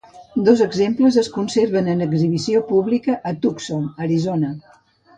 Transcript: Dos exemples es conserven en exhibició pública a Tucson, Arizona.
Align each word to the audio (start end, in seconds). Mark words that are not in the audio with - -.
Dos 0.45 0.63
exemples 0.65 1.19
es 1.23 1.29
conserven 1.35 1.91
en 1.95 2.03
exhibició 2.07 2.65
pública 2.73 3.21
a 3.33 3.37
Tucson, 3.47 3.89
Arizona. 4.09 4.55